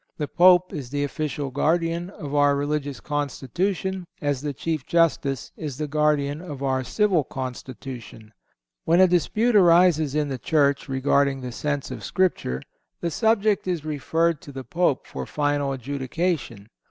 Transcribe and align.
The 0.17 0.27
Pope 0.27 0.73
is 0.73 0.89
the 0.89 1.03
official 1.03 1.51
guardian 1.51 2.09
of 2.09 2.33
our 2.33 2.55
religious 2.55 2.99
constitution, 2.99 4.05
as 4.19 4.41
the 4.41 4.51
Chief 4.51 4.83
Justice 4.87 5.51
is 5.55 5.77
the 5.77 5.87
guardian 5.87 6.41
of 6.41 6.63
our 6.63 6.83
civil 6.83 7.23
constitution. 7.23 8.33
When 8.83 8.99
a 8.99 9.05
dispute 9.07 9.55
arises 9.55 10.15
in 10.15 10.27
the 10.27 10.39
Church 10.39 10.89
regarding 10.89 11.41
the 11.41 11.51
sense 11.51 11.91
of 11.91 12.03
Scripture 12.03 12.63
the 13.01 13.11
subject 13.11 13.67
is 13.67 13.85
referred 13.85 14.41
to 14.41 14.51
the 14.51 14.63
Pope 14.63 15.05
for 15.05 15.27
final 15.27 15.71
adjudication. 15.71 16.67